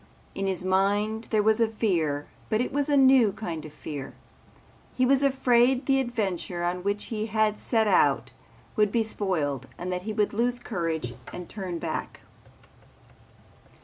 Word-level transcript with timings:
In 0.33 0.47
his 0.47 0.63
mind 0.63 1.25
there 1.29 1.43
was 1.43 1.61
a 1.61 1.67
fear 1.67 2.25
but 2.49 2.59
it 2.59 2.73
was 2.73 2.89
a 2.89 2.97
new 2.97 3.31
kind 3.31 3.63
of 3.65 3.71
fear. 3.71 4.15
He 4.95 5.05
was 5.05 5.21
afraid 5.21 5.85
the 5.85 5.99
adventure 5.99 6.63
on 6.63 6.81
which 6.81 7.03
he 7.13 7.27
had 7.27 7.59
set 7.59 7.87
out 7.87 8.31
would 8.75 8.91
be 8.91 9.03
spoiled, 9.03 9.67
that 9.77 10.01
he 10.01 10.11
would 10.13 10.33
lose 10.33 10.57
courage 10.57 11.13
and 11.31 11.47
turn 11.47 11.77
back. 11.77 12.21